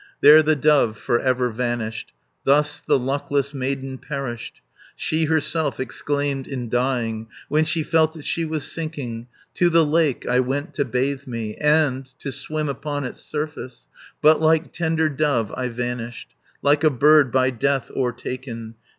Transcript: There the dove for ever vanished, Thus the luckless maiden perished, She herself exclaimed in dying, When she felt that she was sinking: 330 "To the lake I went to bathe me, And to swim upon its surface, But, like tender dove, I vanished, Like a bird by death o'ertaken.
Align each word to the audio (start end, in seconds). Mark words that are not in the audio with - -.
There 0.21 0.41
the 0.41 0.55
dove 0.55 0.97
for 0.97 1.19
ever 1.19 1.51
vanished, 1.51 2.11
Thus 2.43 2.79
the 2.81 2.97
luckless 2.97 3.53
maiden 3.53 3.99
perished, 3.99 4.61
She 4.95 5.25
herself 5.25 5.79
exclaimed 5.79 6.47
in 6.47 6.69
dying, 6.69 7.27
When 7.49 7.65
she 7.65 7.83
felt 7.83 8.13
that 8.13 8.25
she 8.25 8.43
was 8.43 8.63
sinking: 8.63 9.27
330 9.53 9.53
"To 9.59 9.69
the 9.69 9.85
lake 9.85 10.27
I 10.27 10.39
went 10.39 10.73
to 10.73 10.85
bathe 10.85 11.27
me, 11.27 11.55
And 11.57 12.09
to 12.17 12.31
swim 12.31 12.67
upon 12.67 13.03
its 13.03 13.21
surface, 13.21 13.85
But, 14.23 14.41
like 14.41 14.73
tender 14.73 15.07
dove, 15.07 15.53
I 15.55 15.67
vanished, 15.67 16.29
Like 16.63 16.83
a 16.83 16.89
bird 16.89 17.31
by 17.31 17.51
death 17.51 17.91
o'ertaken. 17.95 18.73